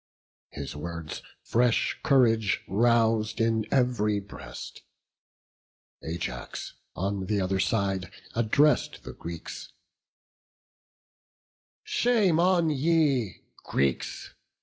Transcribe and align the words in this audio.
His 0.49 0.75
words 0.75 1.21
fresh 1.43 1.99
courage 2.01 2.61
rous'd 2.67 3.39
in 3.39 3.71
ev'ry 3.71 4.19
breast. 4.19 4.81
Ajax, 6.03 6.73
on 6.95 7.27
th' 7.27 7.39
other 7.39 7.59
side, 7.59 8.11
address'd 8.33 9.03
the 9.03 9.13
Greeks: 9.13 9.73
"Shame 11.83 12.39
on 12.39 12.71
ye, 12.71 13.43
Greeks! 13.63 14.33